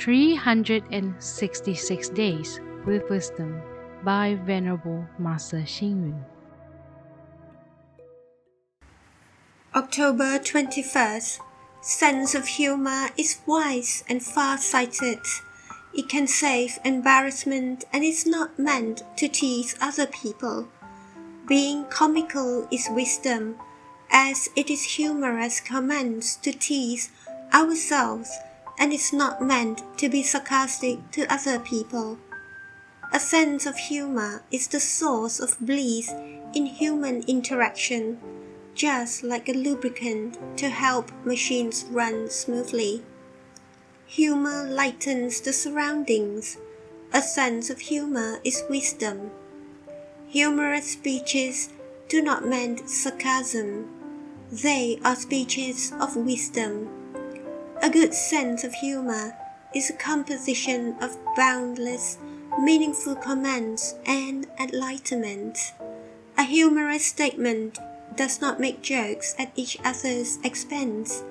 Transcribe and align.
366 0.00 2.08
Days 2.08 2.58
with 2.86 3.08
Wisdom 3.10 3.60
by 4.02 4.38
Venerable 4.46 5.04
Master 5.18 5.60
Hsing 5.60 6.00
Yun. 6.00 6.24
October 9.74 10.38
21st. 10.38 11.40
Sense 11.82 12.34
of 12.34 12.46
humor 12.46 13.10
is 13.18 13.40
wise 13.46 14.02
and 14.08 14.22
far-sighted. 14.22 15.20
It 15.92 16.08
can 16.08 16.26
save 16.26 16.78
embarrassment 16.82 17.84
and 17.92 18.02
is 18.02 18.24
not 18.26 18.58
meant 18.58 19.02
to 19.18 19.28
tease 19.28 19.76
other 19.82 20.06
people. 20.06 20.68
Being 21.46 21.84
comical 21.84 22.66
is 22.70 22.88
wisdom, 22.90 23.56
as 24.10 24.48
it 24.56 24.70
is 24.70 24.96
humorous 24.96 25.60
comments 25.60 26.36
to 26.36 26.52
tease 26.52 27.10
ourselves 27.52 28.30
and 28.80 28.94
is 28.94 29.12
not 29.12 29.42
meant 29.42 29.82
to 29.98 30.08
be 30.08 30.22
sarcastic 30.22 30.98
to 31.12 31.30
other 31.32 31.60
people. 31.60 32.18
A 33.12 33.20
sense 33.20 33.66
of 33.66 33.76
humor 33.76 34.42
is 34.50 34.68
the 34.68 34.80
source 34.80 35.38
of 35.38 35.60
bliss 35.60 36.10
in 36.54 36.64
human 36.64 37.22
interaction, 37.28 38.18
just 38.74 39.22
like 39.22 39.48
a 39.48 39.52
lubricant 39.52 40.38
to 40.56 40.70
help 40.70 41.12
machines 41.24 41.84
run 41.90 42.30
smoothly. 42.30 43.02
Humor 44.06 44.66
lightens 44.68 45.40
the 45.42 45.52
surroundings. 45.52 46.56
A 47.12 47.20
sense 47.20 47.68
of 47.68 47.80
humor 47.80 48.40
is 48.44 48.64
wisdom. 48.70 49.30
Humorous 50.28 50.92
speeches 50.92 51.68
do 52.08 52.22
not 52.22 52.46
mean 52.46 52.86
sarcasm. 52.86 53.88
They 54.50 54.98
are 55.04 55.16
speeches 55.16 55.92
of 56.00 56.16
wisdom. 56.16 56.99
A 57.82 57.88
good 57.88 58.12
sense 58.12 58.62
of 58.62 58.74
humor 58.74 59.34
is 59.74 59.88
a 59.88 59.94
composition 59.94 60.96
of 61.00 61.16
boundless, 61.34 62.18
meaningful 62.58 63.14
comments 63.16 63.94
and 64.04 64.46
enlightenment. 64.60 65.72
A 66.36 66.42
humorous 66.42 67.06
statement 67.06 67.78
does 68.16 68.38
not 68.38 68.60
make 68.60 68.82
jokes 68.82 69.34
at 69.38 69.52
each 69.56 69.78
other's 69.82 70.38
expense. 70.44 71.22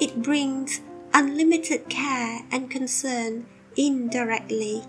It 0.00 0.22
brings 0.22 0.80
unlimited 1.14 1.88
care 1.88 2.40
and 2.50 2.68
concern 2.68 3.46
indirectly. 3.76 4.82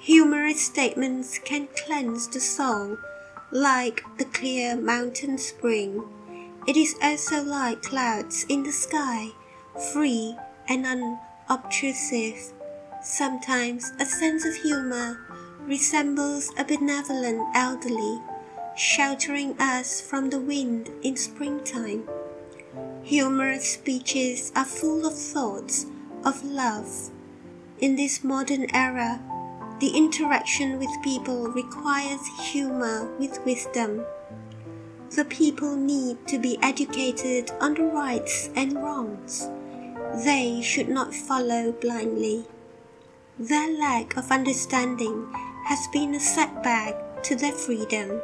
Humorous 0.00 0.60
statements 0.60 1.38
can 1.38 1.68
cleanse 1.86 2.26
the 2.26 2.40
soul 2.40 2.98
like 3.52 4.02
the 4.18 4.24
clear 4.24 4.74
mountain 4.76 5.38
spring. 5.38 6.02
It 6.66 6.76
is 6.76 6.96
also 7.00 7.44
like 7.44 7.82
clouds 7.82 8.44
in 8.48 8.64
the 8.64 8.72
sky, 8.72 9.30
free 9.92 10.36
and 10.68 10.86
unobtrusive. 10.86 12.52
Sometimes 13.02 13.92
a 14.00 14.06
sense 14.06 14.46
of 14.46 14.54
humor 14.54 15.18
resembles 15.66 16.52
a 16.58 16.64
benevolent 16.64 17.42
elderly, 17.54 18.20
sheltering 18.76 19.54
us 19.60 20.00
from 20.00 20.30
the 20.30 20.40
wind 20.40 20.90
in 21.02 21.16
springtime. 21.16 22.08
Humorous 23.02 23.72
speeches 23.74 24.52
are 24.56 24.64
full 24.64 25.06
of 25.06 25.14
thoughts 25.14 25.86
of 26.24 26.42
love. 26.44 27.10
In 27.78 27.96
this 27.96 28.24
modern 28.24 28.66
era, 28.74 29.20
the 29.80 29.90
interaction 29.90 30.78
with 30.78 31.02
people 31.02 31.48
requires 31.48 32.20
humor 32.40 33.10
with 33.18 33.44
wisdom. 33.44 34.06
The 35.10 35.24
people 35.24 35.76
need 35.76 36.26
to 36.28 36.38
be 36.38 36.58
educated 36.62 37.50
on 37.60 37.74
the 37.74 37.84
rights 37.84 38.48
and 38.56 38.82
wrongs. 38.82 39.48
They 40.22 40.62
should 40.62 40.88
not 40.88 41.12
follow 41.12 41.72
blindly. 41.72 42.46
Their 43.36 43.76
lack 43.76 44.16
of 44.16 44.30
understanding 44.30 45.26
has 45.64 45.88
been 45.92 46.14
a 46.14 46.20
setback 46.20 47.24
to 47.24 47.34
their 47.34 47.50
freedom. 47.50 48.22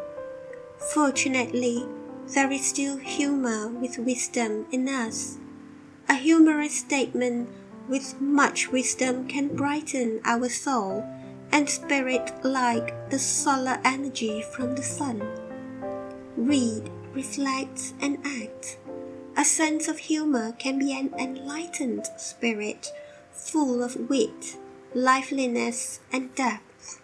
Fortunately, 0.95 1.85
there 2.29 2.53
is 2.53 2.65
still 2.65 2.97
humor 2.97 3.67
with 3.67 3.99
wisdom 3.99 4.67
in 4.71 4.89
us. 4.89 5.39
A 6.09 6.15
humorous 6.15 6.79
statement 6.79 7.49
with 7.89 8.21
much 8.21 8.71
wisdom 8.71 9.27
can 9.27 9.57
brighten 9.57 10.21
our 10.25 10.49
soul 10.49 11.05
and 11.51 11.69
spirit 11.69 12.31
like 12.45 13.11
the 13.11 13.19
solar 13.19 13.81
energy 13.85 14.43
from 14.55 14.77
the 14.77 14.83
sun. 14.85 15.21
Read, 16.37 16.89
reflect, 17.15 17.95
and 18.01 18.19
act. 18.25 18.79
A 19.41 19.45
sense 19.45 19.89
of 19.89 19.97
humor 19.97 20.53
can 20.53 20.79
be 20.79 20.93
an 20.93 21.15
enlightened 21.19 22.11
spirit, 22.19 22.93
full 23.33 23.83
of 23.83 24.11
wit, 24.11 24.59
liveliness, 24.93 26.01
and 26.13 26.35
depth. 26.35 27.01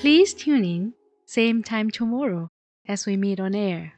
Please 0.00 0.34
tune 0.34 0.64
in 0.64 0.94
same 1.26 1.62
time 1.62 1.92
tomorrow 1.92 2.50
as 2.88 3.06
we 3.06 3.16
meet 3.16 3.38
on 3.38 3.54
air. 3.54 3.92